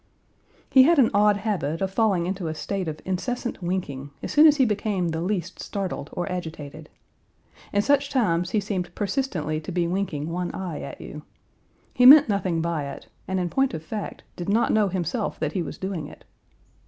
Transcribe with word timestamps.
He 0.71 0.81
had 0.81 0.97
an 0.97 1.11
odd 1.13 1.37
habit 1.37 1.79
of 1.79 1.91
falling 1.93 2.25
into 2.25 2.47
a 2.47 2.55
state 2.55 2.87
of 2.87 2.99
incessant 3.05 3.61
winking 3.61 4.09
as 4.23 4.31
soon 4.31 4.47
as 4.47 4.57
he 4.57 4.65
became 4.65 5.09
the 5.09 5.21
least 5.21 5.59
startled 5.61 6.09
or 6.13 6.27
agitated. 6.31 6.89
In 7.71 7.83
such 7.83 8.09
times 8.09 8.49
he 8.49 8.59
seemed 8.59 8.95
persistently 8.95 9.61
to 9.61 9.71
be 9.71 9.85
winking 9.87 10.27
one 10.31 10.51
eye 10.55 10.81
at 10.81 10.99
you. 10.99 11.21
He 11.93 12.07
meant 12.07 12.27
nothing 12.29 12.63
by 12.63 12.85
it, 12.89 13.09
and 13.27 13.39
in 13.39 13.51
point 13.51 13.75
of 13.75 13.83
fact 13.83 14.23
did 14.35 14.49
not 14.49 14.73
know 14.73 14.87
himself 14.87 15.39
that 15.39 15.51
he 15.53 15.61
was 15.61 15.77
doing 15.77 16.07
it. 16.07 16.25